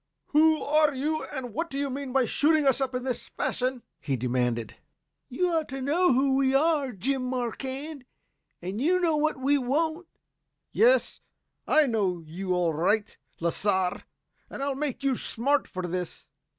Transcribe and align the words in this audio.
"Who 0.29 0.63
are 0.63 0.95
you 0.95 1.23
and 1.25 1.53
what 1.53 1.69
do 1.69 1.77
you 1.77 1.91
mean 1.91 2.11
by 2.11 2.25
shooting 2.25 2.65
us 2.65 2.81
up 2.81 2.95
in 2.95 3.03
this 3.03 3.27
fashion?" 3.27 3.83
he 3.99 4.17
demanded. 4.17 4.77
"You 5.29 5.53
ought 5.53 5.69
to 5.69 5.79
know 5.79 6.11
who 6.11 6.35
we 6.37 6.55
are, 6.55 6.91
Jim 6.91 7.21
Marquand, 7.23 8.05
and 8.63 8.81
you 8.81 8.99
know 8.99 9.15
what 9.15 9.37
we 9.39 9.59
want!" 9.59 10.07
"Yes, 10.71 11.21
I 11.67 11.85
know 11.85 12.23
you 12.25 12.51
all 12.55 12.73
right, 12.73 13.15
Lasar, 13.39 14.01
and 14.49 14.63
I'll 14.63 14.73
make 14.73 15.03
you 15.03 15.15
smart 15.15 15.67
for 15.67 15.83
this." 15.85 16.31